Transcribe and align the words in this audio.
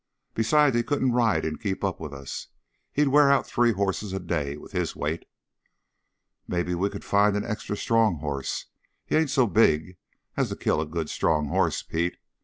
"Besides, 0.33 0.75
he 0.75 0.81
couldn't 0.81 1.11
ride 1.11 1.45
and 1.45 1.61
keep 1.61 1.83
up 1.83 1.99
with 1.99 2.11
us. 2.11 2.47
He'd 2.91 3.09
wear 3.09 3.31
out 3.31 3.45
three 3.45 3.71
hosses 3.71 4.13
a 4.13 4.19
day 4.19 4.57
with 4.57 4.71
his 4.71 4.95
weight." 4.95 5.25
"Maybe 6.47 6.73
we 6.73 6.89
could 6.89 7.05
find 7.05 7.37
an 7.37 7.45
extra 7.45 7.77
strong 7.77 8.17
hoss. 8.17 8.65
He 9.05 9.15
ain't 9.15 9.29
so 9.29 9.45
big 9.45 9.97
as 10.35 10.49
to 10.49 10.55
kill 10.55 10.81
a 10.81 10.87
good 10.87 11.07
strong 11.11 11.49
hoss, 11.49 11.83
Pete. 11.83 12.17